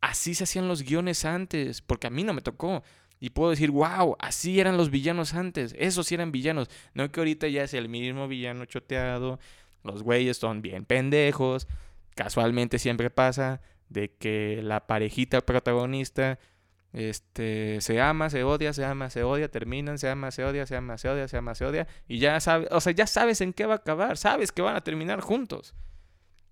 [0.02, 2.84] así se hacían los guiones antes, porque a mí no me tocó.
[3.20, 6.70] Y puedo decir, wow, así eran los villanos antes, esos sí eran villanos.
[6.94, 9.40] No que ahorita ya es el mismo villano choteado,
[9.84, 11.68] los güeyes son bien pendejos.
[12.18, 16.40] Casualmente siempre pasa de que la parejita protagonista
[16.92, 20.76] este, se ama, se odia, se ama, se odia, terminan, se ama, se odia, se
[20.76, 21.88] ama, se odia, se ama, se odia.
[22.08, 24.76] Y ya sabes, o sea, ya sabes en qué va a acabar, sabes que van
[24.76, 25.76] a terminar juntos.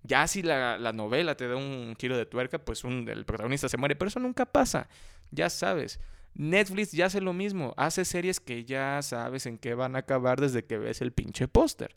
[0.04, 3.76] Ya si la, novela te da un giro de tuerca, pues un, el protagonista se
[3.76, 4.88] muere, pero eso nunca pasa,
[5.32, 5.98] ya sabes.
[6.34, 10.40] Netflix ya hace lo mismo, hace series que ya sabes en qué van a acabar
[10.40, 11.96] desde que ves el pinche póster.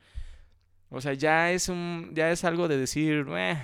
[0.89, 3.58] O sea, ya es un ya es algo de decir, eh".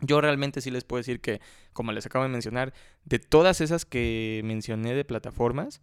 [0.00, 1.40] yo realmente sí les puedo decir que
[1.72, 2.72] como les acabo de mencionar,
[3.04, 5.82] de todas esas que mencioné de plataformas,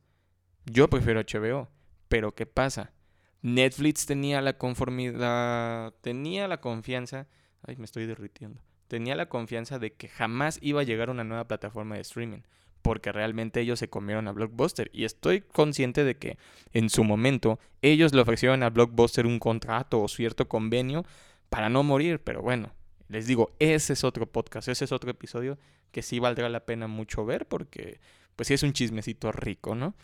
[0.65, 1.69] yo prefiero HBO,
[2.07, 2.93] pero ¿qué pasa?
[3.41, 7.27] Netflix tenía la conformidad, tenía la confianza
[7.67, 8.61] Ay, me estoy derritiendo.
[8.87, 12.41] Tenía la confianza de que jamás iba a llegar una nueva plataforma de streaming,
[12.81, 14.89] porque realmente ellos se comieron a Blockbuster.
[14.93, 16.37] Y estoy consciente de que
[16.73, 21.05] en su momento ellos le ofrecieron a Blockbuster un contrato o cierto convenio
[21.49, 22.71] para no morir, pero bueno,
[23.09, 25.57] les digo, ese es otro podcast, ese es otro episodio
[25.91, 27.99] que sí valdrá la pena mucho ver porque
[28.35, 29.95] pues sí es un chismecito rico, ¿no?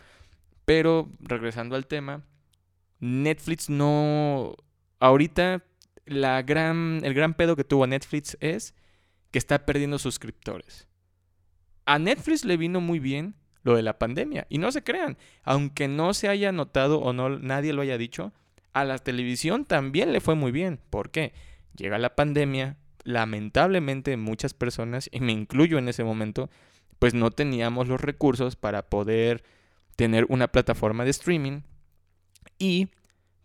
[0.64, 2.24] Pero regresando al tema,
[3.00, 4.56] Netflix no
[4.98, 5.62] ahorita
[6.06, 8.74] la gran, el gran pedo que tuvo Netflix es
[9.30, 10.88] que está perdiendo suscriptores.
[11.86, 14.46] A Netflix le vino muy bien lo de la pandemia.
[14.48, 18.32] Y no se crean, aunque no se haya notado o no nadie lo haya dicho,
[18.72, 20.78] a la televisión también le fue muy bien.
[20.90, 21.32] ¿Por qué?
[21.76, 26.50] Llega la pandemia, lamentablemente muchas personas, y me incluyo en ese momento,
[26.98, 29.42] pues no teníamos los recursos para poder
[29.96, 31.60] tener una plataforma de streaming
[32.58, 32.88] y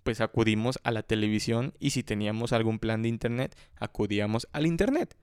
[0.04, 5.16] pues acudimos a la televisión y si teníamos algún plan de internet, acudíamos al internet.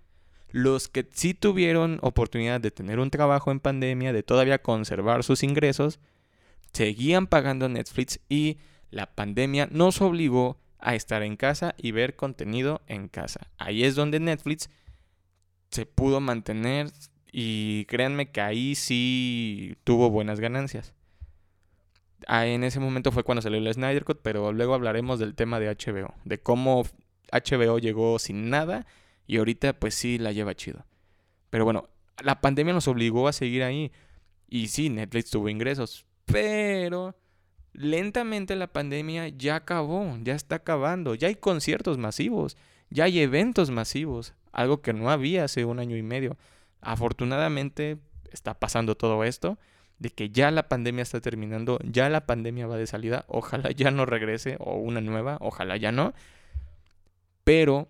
[0.50, 5.42] Los que sí tuvieron oportunidad de tener un trabajo en pandemia, de todavía conservar sus
[5.42, 5.98] ingresos,
[6.72, 8.58] seguían pagando Netflix y
[8.90, 13.48] la pandemia nos obligó a estar en casa y ver contenido en casa.
[13.58, 14.70] Ahí es donde Netflix
[15.70, 16.90] se pudo mantener
[17.32, 20.94] y créanme que ahí sí tuvo buenas ganancias.
[22.26, 25.60] Ah, en ese momento fue cuando salió el Snyder Cut, pero luego hablaremos del tema
[25.60, 26.84] de HBO, de cómo
[27.32, 28.86] HBO llegó sin nada
[29.26, 30.84] y ahorita pues sí la lleva chido.
[31.50, 31.88] Pero bueno,
[32.22, 33.92] la pandemia nos obligó a seguir ahí
[34.48, 37.16] y sí, Netflix tuvo ingresos, pero
[37.72, 42.56] lentamente la pandemia ya acabó, ya está acabando, ya hay conciertos masivos,
[42.90, 46.36] ya hay eventos masivos, algo que no había hace un año y medio.
[46.80, 47.98] Afortunadamente
[48.30, 49.58] está pasando todo esto
[49.98, 53.90] de que ya la pandemia está terminando, ya la pandemia va de salida, ojalá ya
[53.90, 56.14] no regrese o una nueva, ojalá ya no.
[57.44, 57.88] Pero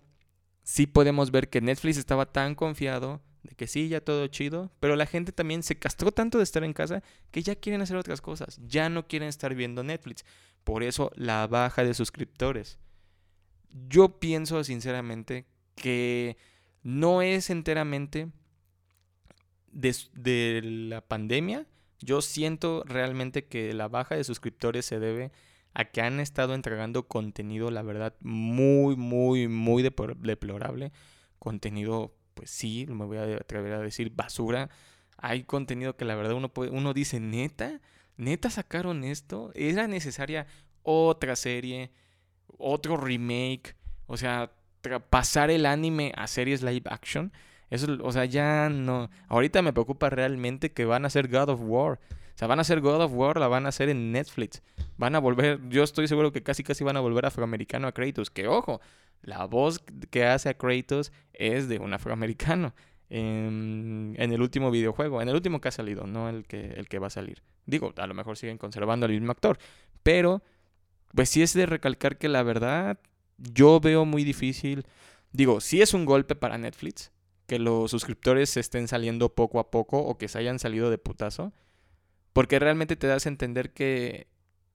[0.67, 4.97] sí podemos ver que Netflix estaba tan confiado de que sí, ya todo chido, pero
[4.97, 7.01] la gente también se castró tanto de estar en casa
[7.31, 10.25] que ya quieren hacer otras cosas, ya no quieren estar viendo Netflix.
[10.65, 12.79] Por eso la baja de suscriptores.
[13.87, 16.35] Yo pienso sinceramente que
[16.83, 18.29] no es enteramente
[19.71, 21.65] de, de la pandemia,
[22.01, 25.31] yo siento realmente que la baja de suscriptores se debe
[25.77, 30.91] a que han estado entregando contenido, la verdad, muy, muy, muy deplorable.
[31.37, 34.71] Contenido, pues sí, me voy a atrever a decir basura.
[35.17, 37.79] Hay contenido que la verdad uno, puede, uno dice, neta,
[38.15, 39.51] neta sacaron esto.
[39.53, 40.47] Era necesaria
[40.81, 41.91] otra serie,
[42.57, 43.75] otro remake.
[44.07, 44.51] O sea,
[45.11, 47.31] pasar el anime a series live action.
[47.69, 49.11] Eso, o sea, ya no.
[49.27, 51.99] Ahorita me preocupa realmente que van a hacer God of War.
[52.37, 54.61] Sea, van a hacer God of War, la van a hacer en Netflix.
[54.95, 58.29] Van a volver, yo estoy seguro que casi casi van a volver afroamericano a Kratos.
[58.29, 58.79] Que ojo,
[59.23, 62.75] la voz que hace a Kratos es de un afroamericano.
[63.09, 66.99] En, el último videojuego, en el último que ha salido, no el que, el que
[66.99, 67.41] va a salir.
[67.65, 69.57] Digo, a lo mejor siguen conservando al mismo actor.
[70.03, 70.43] Pero,
[71.15, 72.99] pues sí es de recalcar que la verdad,
[73.37, 74.85] yo veo muy difícil.
[75.31, 77.11] Digo, sí es un golpe para Netflix
[77.47, 81.51] que los suscriptores estén saliendo poco a poco o que se hayan salido de putazo.
[82.37, 84.27] Porque realmente te das a entender que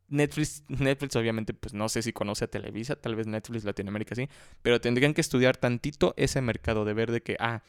[0.09, 4.29] Netflix, Netflix obviamente, pues no sé si conoce a Televisa, tal vez Netflix Latinoamérica sí,
[4.63, 7.63] pero tendrían que estudiar tantito ese mercado de ver de que, ah,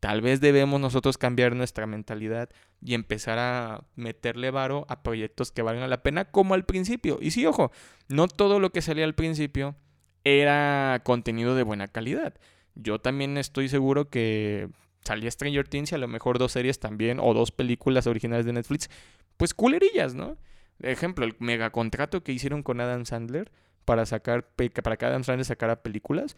[0.00, 2.50] tal vez debemos nosotros cambiar nuestra mentalidad
[2.82, 7.16] y empezar a meterle varo a proyectos que valgan la pena como al principio.
[7.18, 7.72] Y sí, ojo,
[8.08, 9.76] no todo lo que salía al principio
[10.24, 12.34] era contenido de buena calidad.
[12.74, 14.68] Yo también estoy seguro que
[15.04, 18.52] salía Stranger Things y a lo mejor dos series también o dos películas originales de
[18.52, 18.90] Netflix,
[19.36, 20.36] pues culerillas, ¿no?
[20.80, 23.52] Ejemplo, el mega contrato que hicieron con Adam Sandler
[23.84, 24.48] para sacar
[24.82, 26.36] para que Adam Sandler sacara películas.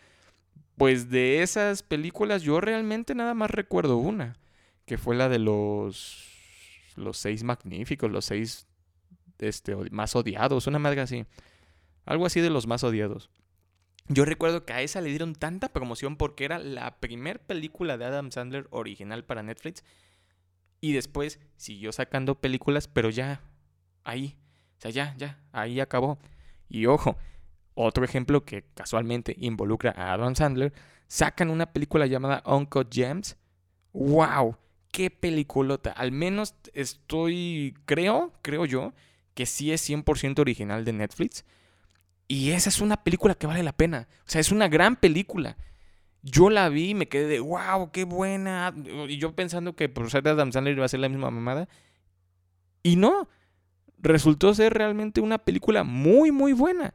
[0.77, 4.37] Pues de esas películas yo realmente nada más recuerdo una,
[4.87, 6.31] que fue la de los
[6.97, 8.67] los seis magníficos, los seis
[9.39, 11.27] este, más odiados, una madre así.
[12.07, 13.31] Algo así de los más odiados.
[14.09, 18.05] Yo recuerdo que a esa le dieron tanta promoción porque era la primer película de
[18.05, 19.83] Adam Sandler original para Netflix.
[20.81, 23.41] Y después siguió sacando películas, pero ya
[24.05, 24.37] ahí.
[24.79, 26.19] O sea, ya, ya, ahí acabó.
[26.69, 27.17] Y ojo,
[27.75, 30.75] otro ejemplo que casualmente involucra a Adam Sandler,
[31.09, 33.37] sacan una película llamada Uncle James.
[33.93, 34.57] ¡Wow!
[34.93, 35.93] ¡Qué peliculota!
[35.93, 38.93] Al menos estoy, creo, creo yo,
[39.35, 41.45] que sí es 100% original de Netflix.
[42.29, 44.09] Y esa es una película que vale la pena.
[44.21, 45.57] O sea, es una gran película.
[46.23, 48.75] Yo la vi y me quedé de, wow, qué buena.
[49.09, 51.69] Y yo pensando que por ser Adam Sandler iba a ser la misma mamada.
[52.83, 53.29] Y no.
[53.99, 56.95] Resultó ser realmente una película muy, muy buena.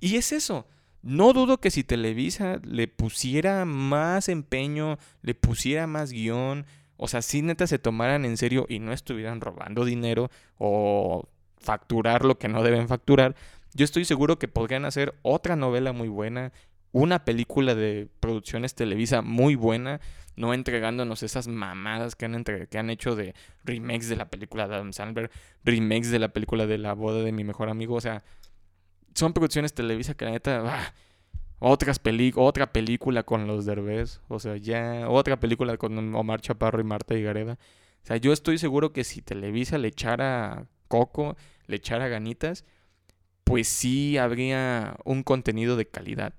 [0.00, 0.66] Y es eso.
[1.02, 6.64] No dudo que si Televisa le pusiera más empeño, le pusiera más guion,
[6.96, 12.24] o sea, si neta se tomaran en serio y no estuvieran robando dinero o facturar
[12.24, 13.34] lo que no deben facturar,
[13.74, 16.52] yo estoy seguro que podrían hacer otra novela muy buena,
[16.92, 20.00] una película de producciones Televisa muy buena,
[20.36, 24.74] no entregándonos esas mamadas que han, que han hecho de remakes de la película de
[24.74, 25.30] Adam Sandler,
[25.64, 28.22] remakes de la película de la boda de mi mejor amigo, o sea,
[29.14, 30.94] son producciones Televisa que la neta, ah,
[31.58, 32.00] otras
[32.34, 37.14] otra película con los Derbez, o sea, ya otra película con Omar Chaparro y Marta
[37.14, 37.52] Higareda.
[38.02, 42.64] O sea, yo estoy seguro que si Televisa le echara coco, le echara ganitas,
[43.52, 46.32] pues sí habría un contenido de calidad.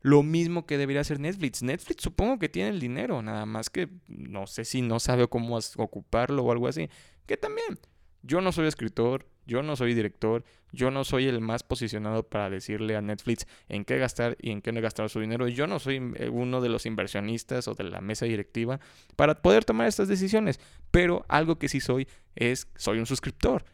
[0.00, 1.62] Lo mismo que debería hacer Netflix.
[1.62, 5.58] Netflix supongo que tiene el dinero, nada más que no sé si no sabe cómo
[5.76, 6.88] ocuparlo o algo así.
[7.26, 7.78] Que también,
[8.22, 12.48] yo no soy escritor, yo no soy director, yo no soy el más posicionado para
[12.48, 15.46] decirle a Netflix en qué gastar y en qué no gastar su dinero.
[15.48, 18.80] Yo no soy eh, uno de los inversionistas o de la mesa directiva
[19.16, 20.60] para poder tomar estas decisiones.
[20.90, 23.66] Pero algo que sí soy es, soy un suscriptor.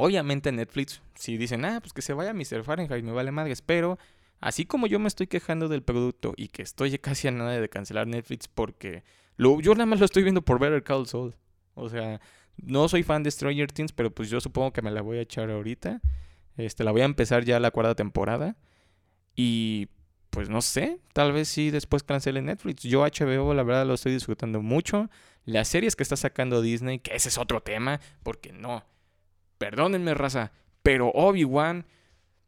[0.00, 2.62] Obviamente Netflix, si dicen, ah, pues que se vaya Mr.
[2.62, 3.98] Fahrenheit, me vale madres, pero
[4.38, 7.68] así como yo me estoy quejando del producto y que estoy casi a nada de
[7.68, 9.02] cancelar Netflix porque
[9.36, 11.34] lo, yo nada más lo estoy viendo por Better Call Saul.
[11.74, 12.20] O sea,
[12.56, 15.22] no soy fan de Stranger Things, pero pues yo supongo que me la voy a
[15.22, 16.00] echar ahorita.
[16.56, 18.54] Este, la voy a empezar ya la cuarta temporada.
[19.34, 19.88] Y
[20.30, 22.84] pues no sé, tal vez sí después cancele Netflix.
[22.84, 25.10] Yo HBO la verdad lo estoy disfrutando mucho.
[25.44, 28.84] Las series que está sacando Disney, que ese es otro tema, porque no,
[29.58, 31.84] Perdónenme, raza, pero Obi-Wan,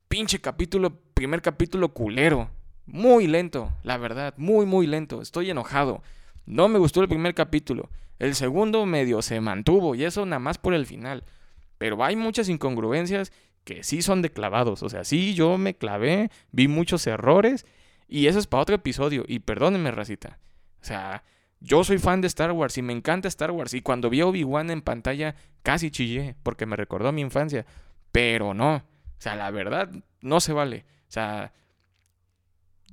[0.08, 2.50] pinche capítulo, primer capítulo culero.
[2.86, 5.20] Muy lento, la verdad, muy, muy lento.
[5.20, 6.02] Estoy enojado.
[6.46, 7.90] No me gustó el primer capítulo.
[8.18, 11.24] El segundo medio se mantuvo y eso nada más por el final.
[11.78, 13.32] Pero hay muchas incongruencias
[13.64, 14.82] que sí son de clavados.
[14.82, 17.66] O sea, sí, yo me clavé, vi muchos errores
[18.08, 19.24] y eso es para otro episodio.
[19.26, 20.38] Y perdónenme, racita.
[20.82, 21.22] O sea,
[21.60, 23.74] yo soy fan de Star Wars y me encanta Star Wars.
[23.74, 27.66] Y cuando vi a Obi-Wan en pantalla, casi chillé porque me recordó mi infancia.
[28.12, 28.76] Pero no.
[28.76, 28.82] O
[29.18, 29.90] sea, la verdad,
[30.22, 30.86] no se vale.
[31.08, 31.52] O sea,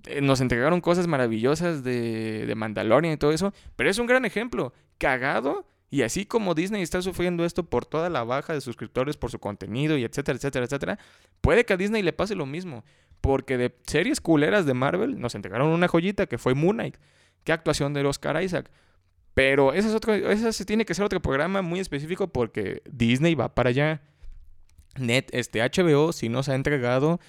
[0.06, 3.54] eh, nos entregaron cosas maravillosas de, de Mandalorian y todo eso.
[3.78, 4.74] Pero es un gran ejemplo.
[4.98, 5.66] Cagado.
[5.90, 9.40] Y así como Disney está sufriendo esto por toda la baja de suscriptores, por su
[9.40, 11.00] contenido y etcétera, etcétera, etcétera,
[11.40, 12.84] puede que a Disney le pase lo mismo.
[13.22, 16.98] Porque de series culeras de Marvel nos entregaron una joyita que fue Moon Knight.
[17.48, 18.70] ¿Qué actuación de Oscar Isaac?
[19.34, 23.56] Pero ese, es otro, ese tiene que ser otro programa muy específico porque Disney va
[23.56, 24.02] para allá.
[24.98, 27.22] Net, este HBO sí nos ha entregado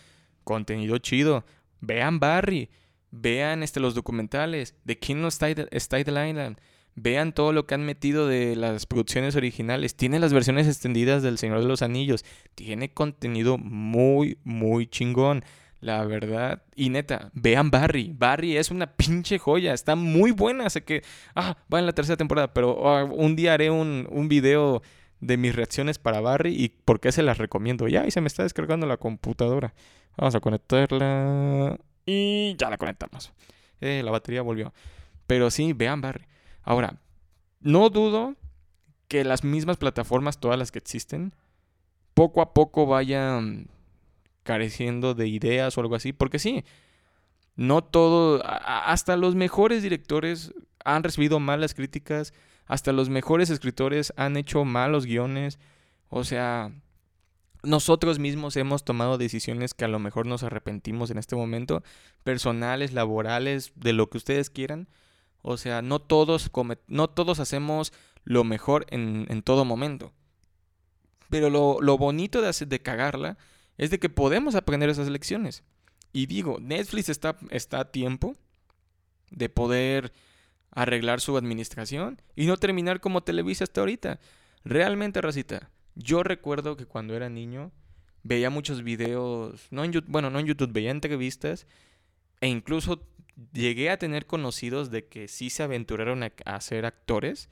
[0.42, 1.44] contenido chido.
[1.80, 2.68] Vean Barry,
[3.12, 6.58] vean este, los documentales de King of Staten Island.
[6.96, 9.94] Vean todo lo que han metido de las producciones originales.
[9.94, 12.24] Tiene las versiones extendidas del Señor de los Anillos.
[12.56, 15.44] Tiene contenido muy, muy chingón.
[15.80, 16.62] La verdad.
[16.74, 18.12] Y neta, vean Barry.
[18.16, 19.72] Barry es una pinche joya.
[19.72, 20.68] Está muy buena.
[20.70, 21.02] Sé que.
[21.34, 22.52] Ah, va en la tercera temporada.
[22.52, 24.82] Pero ah, un día haré un, un, video
[25.20, 27.86] de mis reacciones para Barry y por qué se las recomiendo.
[27.88, 29.74] Ya, y se me está descargando la computadora.
[30.16, 31.78] Vamos a conectarla.
[32.06, 33.32] Y ya la conectamos.
[33.80, 34.72] Eh, la batería volvió.
[35.26, 36.26] Pero sí, vean Barry.
[36.62, 36.96] Ahora,
[37.60, 38.34] no dudo
[39.06, 41.34] que las mismas plataformas, todas las que existen,
[42.14, 43.68] poco a poco vayan
[44.48, 46.64] careciendo de ideas o algo así, porque sí,
[47.54, 50.54] no todo, hasta los mejores directores
[50.86, 52.32] han recibido malas críticas,
[52.64, 55.58] hasta los mejores escritores han hecho malos guiones,
[56.08, 56.72] o sea,
[57.62, 61.82] nosotros mismos hemos tomado decisiones que a lo mejor nos arrepentimos en este momento,
[62.24, 64.88] personales, laborales, de lo que ustedes quieran.
[65.42, 66.50] O sea, no todos,
[66.86, 67.92] no todos hacemos
[68.24, 70.14] lo mejor en, en todo momento.
[71.28, 73.36] Pero lo, lo bonito de, de cagarla
[73.78, 75.62] es de que podemos aprender esas lecciones.
[76.12, 78.36] Y digo, Netflix está, está a tiempo
[79.30, 80.12] de poder
[80.70, 84.20] arreglar su administración y no terminar como Televisa hasta ahorita.
[84.64, 87.72] Realmente, Racita, yo recuerdo que cuando era niño
[88.22, 91.66] veía muchos videos, no en YouTube, bueno, no en YouTube, veía entrevistas
[92.40, 93.06] e incluso
[93.52, 97.48] llegué a tener conocidos de que sí se aventuraron a, a ser actores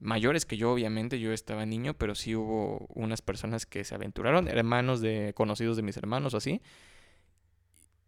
[0.00, 4.48] mayores que yo, obviamente, yo estaba niño, pero sí hubo unas personas que se aventuraron,
[4.48, 6.60] hermanos de conocidos de mis hermanos así,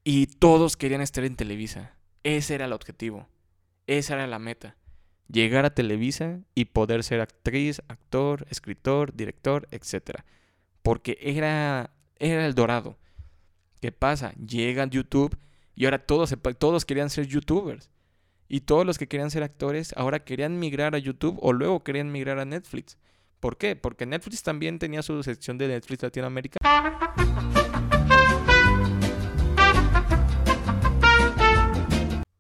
[0.05, 1.95] y todos querían estar en Televisa.
[2.25, 3.29] Ese era el objetivo,
[3.87, 4.77] esa era la meta.
[5.29, 10.21] Llegar a Televisa y poder ser actriz, actor, escritor, director, etc.
[10.83, 12.99] Porque era, era el dorado.
[13.81, 14.35] ¿Qué pasa?
[14.35, 15.37] Llega YouTube
[15.75, 17.91] y ahora todos, todos querían ser youtubers.
[18.55, 22.13] Y todos los que querían ser actores ahora querían migrar a YouTube o luego querían
[22.13, 22.99] migrar a Netflix.
[23.41, 23.77] ¿Por qué?
[23.77, 26.59] Porque Netflix también tenía su sección de Netflix Latinoamérica.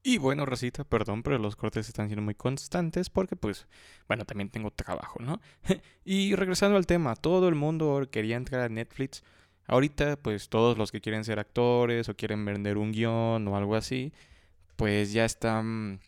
[0.02, 3.66] Y bueno, Rosita, perdón, pero los cortes están siendo muy constantes porque pues,
[4.06, 5.40] bueno, también tengo trabajo, ¿no?
[6.04, 9.24] y regresando al tema, todo el mundo quería entrar a Netflix.
[9.66, 13.76] Ahorita, pues todos los que quieren ser actores o quieren vender un guion o algo
[13.76, 14.12] así,
[14.82, 16.00] pues ya están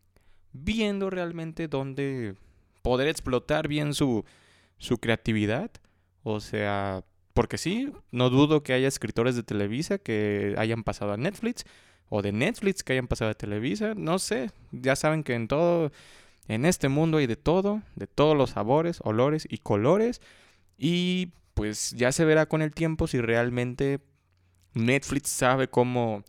[0.53, 2.35] viendo realmente dónde
[2.83, 4.25] poder explotar bien su,
[4.79, 5.71] su creatividad.
[6.25, 7.05] O sea,
[7.35, 11.65] porque sí, no dudo que haya escritores de Televisa que hayan pasado a Netflix
[12.09, 15.93] o de Netflix que hayan pasado a Televisa, no sé, ya saben que en todo
[16.49, 20.21] En este mundo hay de todo, de todos los sabores, olores y colores.
[20.77, 24.01] Y pues ya se verá con el tiempo si realmente
[24.73, 26.25] Netflix sabe cómo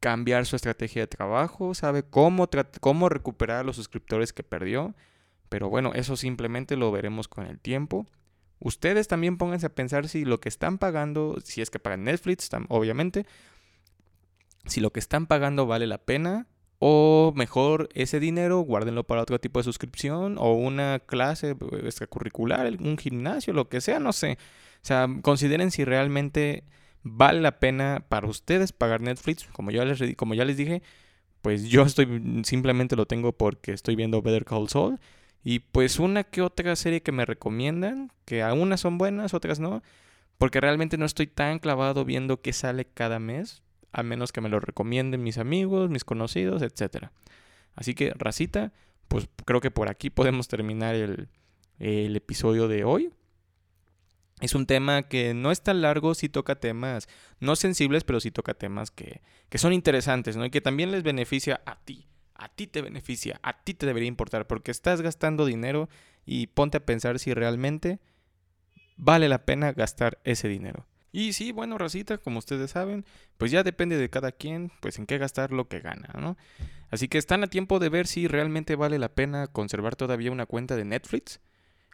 [0.00, 2.48] cambiar su estrategia de trabajo, sabe cómo,
[2.80, 4.94] cómo recuperar a los suscriptores que perdió.
[5.48, 8.06] Pero bueno, eso simplemente lo veremos con el tiempo.
[8.58, 12.48] Ustedes también pónganse a pensar si lo que están pagando, si es que pagan Netflix,
[12.68, 13.26] obviamente,
[14.66, 16.46] si lo que están pagando vale la pena
[16.78, 22.96] o mejor ese dinero guárdenlo para otro tipo de suscripción o una clase extracurricular, un
[22.96, 24.38] gimnasio, lo que sea, no sé.
[24.82, 26.64] O sea, consideren si realmente
[27.02, 30.82] vale la pena para ustedes pagar Netflix, como ya les, como ya les dije,
[31.42, 35.00] pues yo estoy simplemente lo tengo porque estoy viendo Better Call Saul
[35.42, 39.58] y pues una que otra serie que me recomiendan, que a unas son buenas, otras
[39.58, 39.82] no,
[40.38, 44.48] porque realmente no estoy tan clavado viendo qué sale cada mes, a menos que me
[44.48, 47.08] lo recomienden mis amigos, mis conocidos, etc.
[47.74, 48.72] Así que, racita,
[49.08, 51.28] pues creo que por aquí podemos terminar el,
[51.78, 53.10] el episodio de hoy.
[54.40, 57.08] Es un tema que no es tan largo, sí toca temas
[57.40, 60.44] no sensibles, pero sí toca temas que, que son interesantes, ¿no?
[60.44, 62.06] Y que también les beneficia a ti.
[62.34, 65.90] A ti te beneficia, a ti te debería importar, porque estás gastando dinero
[66.24, 68.00] y ponte a pensar si realmente
[68.96, 70.86] vale la pena gastar ese dinero.
[71.12, 73.04] Y sí, bueno, Racita, como ustedes saben,
[73.36, 76.36] pues ya depende de cada quien, pues en qué gastar lo que gana, ¿no?
[76.90, 80.46] Así que están a tiempo de ver si realmente vale la pena conservar todavía una
[80.46, 81.40] cuenta de Netflix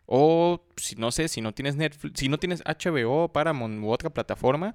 [0.07, 4.11] o si no sé, si no tienes Netflix, si no tienes HBO, Paramount u otra
[4.11, 4.75] plataforma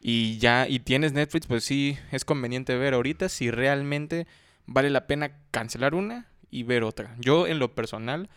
[0.00, 4.26] y ya y tienes Netflix, pues sí es conveniente ver ahorita si realmente
[4.66, 7.16] vale la pena cancelar una y ver otra.
[7.20, 8.28] Yo en lo personal,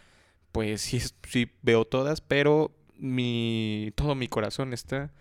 [0.52, 5.12] pues sí, sí veo todas, pero mi todo mi corazón está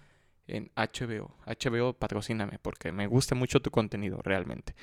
[0.46, 1.34] en HBO.
[1.46, 4.74] HBO patrocíname porque me gusta mucho tu contenido realmente.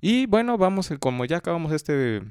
[0.00, 2.22] Y bueno, vamos como ya acabamos este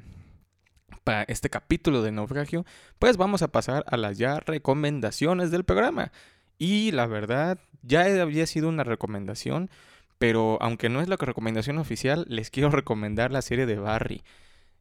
[1.04, 2.64] para este capítulo de naufragio,
[2.98, 6.12] pues vamos a pasar a las ya recomendaciones del programa.
[6.58, 9.70] Y la verdad, ya había sido una recomendación,
[10.18, 14.22] pero aunque no es la recomendación oficial, les quiero recomendar la serie de Barry.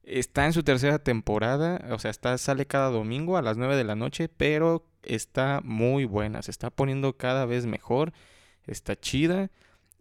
[0.04, 3.84] Está en su tercera temporada, o sea, está, sale cada domingo a las 9 de
[3.84, 8.12] la noche, pero está muy buena, se está poniendo cada vez mejor,
[8.68, 9.50] está chida.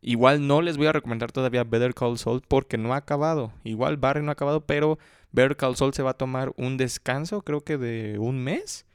[0.01, 3.53] Igual no les voy a recomendar todavía Better Call Saul porque no ha acabado.
[3.65, 4.99] Igual Barry no ha acabado, pero
[5.33, 8.87] Better Call Saul se va a tomar un descanso, creo que de un mes.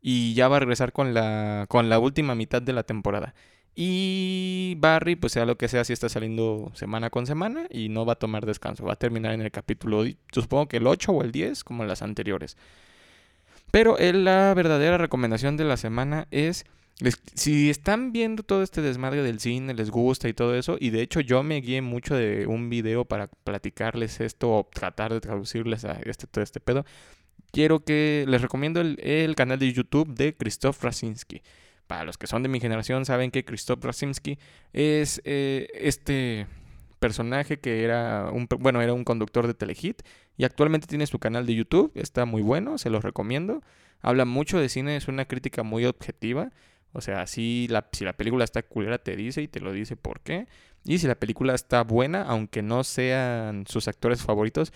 [0.00, 3.34] Y ya va a regresar con la, con la última mitad de la temporada.
[3.74, 8.06] Y Barry, pues sea lo que sea, si está saliendo semana con semana y no
[8.06, 8.84] va a tomar descanso.
[8.84, 12.02] Va a terminar en el capítulo, supongo que el 8 o el 10, como las
[12.02, 12.56] anteriores.
[13.70, 16.64] Pero la verdadera recomendación de la semana es
[17.34, 21.02] si están viendo todo este desmadre del cine, les gusta y todo eso, y de
[21.02, 25.84] hecho yo me guié mucho de un video para platicarles esto o tratar de traducirles
[25.84, 26.84] a este, todo este pedo,
[27.50, 31.42] quiero que les recomiendo el, canal de YouTube de Christoph Rasinski.
[31.86, 34.38] Para los que son de mi generación saben que Christoph Rasinski
[34.72, 36.46] es eh, este
[36.98, 40.02] personaje que era un, bueno, era un conductor de Telehit
[40.38, 43.62] y actualmente tiene su canal de YouTube, está muy bueno, se los recomiendo.
[44.00, 46.50] Habla mucho de cine, es una crítica muy objetiva
[46.94, 49.96] o sea, si la, si la película está culera te dice y te lo dice
[49.96, 50.46] por qué.
[50.84, 54.72] Y si la película está buena, aunque no sean sus actores favoritos,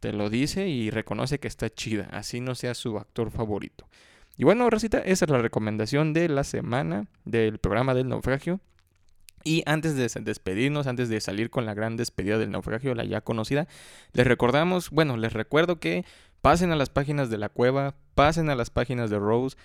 [0.00, 3.88] te lo dice y reconoce que está chida, así no sea su actor favorito.
[4.36, 8.60] Y bueno, Rosita, esa es la recomendación de la semana del programa del naufragio.
[9.44, 13.22] Y antes de despedirnos, antes de salir con la gran despedida del naufragio, la ya
[13.22, 13.66] conocida,
[14.12, 16.04] les recordamos, bueno, les recuerdo que
[16.42, 19.56] pasen a las páginas de la cueva, pasen a las páginas de Rose,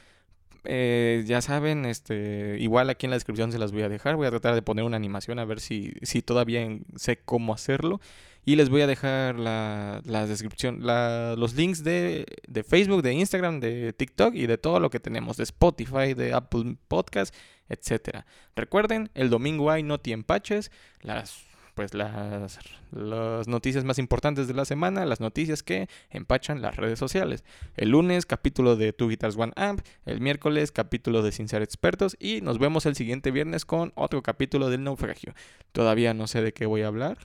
[0.69, 4.15] eh, ya saben, este, igual aquí en la descripción se las voy a dejar.
[4.15, 8.01] Voy a tratar de poner una animación a ver si, si todavía sé cómo hacerlo.
[8.43, 13.91] Y les voy a dejar la, descripción, los links de, de, Facebook, de Instagram, de
[13.91, 17.35] TikTok y de todo lo que tenemos, de Spotify, de Apple Podcast,
[17.67, 18.23] etc.
[18.55, 20.71] Recuerden, el domingo hay Noti Empaches,
[21.01, 21.43] las
[21.77, 22.57] pues las,
[22.91, 27.43] las, noticias más importantes de la semana, las noticias que empachan las redes sociales.
[27.75, 29.81] El lunes, capítulo de Two Guitars One Amp.
[30.03, 32.17] El miércoles, capítulo de Sin Ser Expertos.
[32.19, 35.35] Y nos vemos el siguiente viernes con otro capítulo del naufragio.
[35.71, 37.19] Todavía no sé de qué voy a hablar.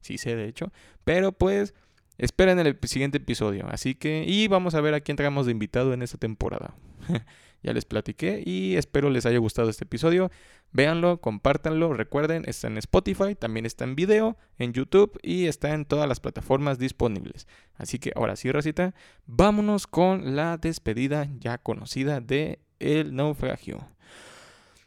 [0.00, 0.72] Sí sé, de hecho.
[1.04, 1.72] Pero pues,
[2.18, 3.68] esperen el siguiente episodio.
[3.68, 6.74] Así que, y vamos a ver a quién traemos de invitado en esta temporada.
[7.64, 10.30] ya les platiqué y espero les haya gustado este episodio.
[10.72, 15.86] Véanlo, compártanlo, recuerden, está en Spotify, también está en video, en YouTube y está en
[15.86, 17.48] todas las plataformas disponibles.
[17.76, 18.94] Así que ahora sí, Racita,
[19.26, 23.88] vámonos con la despedida ya conocida de El Naufragio.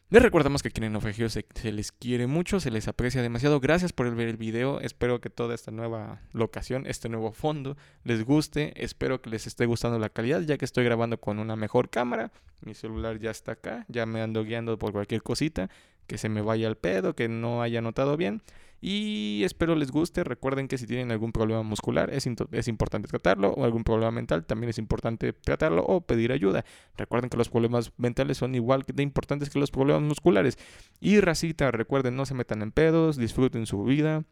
[0.10, 3.60] Les recordamos que aquí en Ofegio se, se les quiere mucho, se les aprecia demasiado.
[3.60, 4.80] Gracias por ver el video.
[4.80, 8.72] Espero que toda esta nueva locación, este nuevo fondo, les guste.
[8.82, 12.32] Espero que les esté gustando la calidad, ya que estoy grabando con una mejor cámara.
[12.62, 15.70] Mi celular ya está acá, ya me ando guiando por cualquier cosita,
[16.08, 18.42] que se me vaya al pedo, que no haya notado bien.
[18.80, 20.24] Y espero les guste.
[20.24, 24.46] Recuerden que si tienen algún problema muscular es, es, importante tratarlo o algún problema mental
[24.46, 26.64] también es importante tratarlo o pedir ayuda.
[26.96, 30.58] Recuerden que los problemas mentales son igual de importantes que los problemas musculares.
[31.00, 34.26] Y racita, recuerden, no se metan en pedos, disfruten su vida.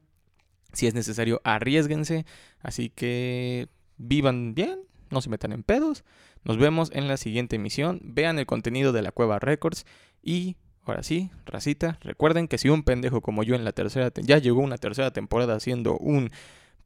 [0.73, 2.25] Si es necesario, arriesguense.
[2.59, 4.79] Así que vivan bien,
[5.09, 6.03] no se metan en pedos.
[6.43, 7.99] Nos vemos en la siguiente emisión.
[8.03, 9.85] Vean el contenido de la Cueva Records
[10.21, 14.38] y Ahora sí, racita, recuerden que si un pendejo como yo en la tercera ya
[14.38, 16.29] llegó una tercera temporada haciendo un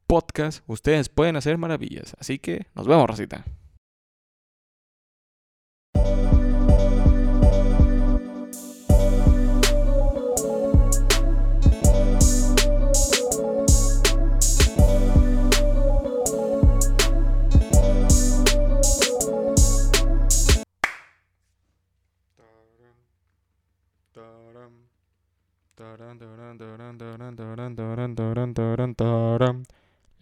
[0.06, 2.16] podcast, ustedes pueden hacer maravillas.
[2.18, 3.44] Así que nos vemos, racita.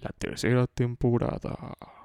[0.01, 1.98] La tercera temporada.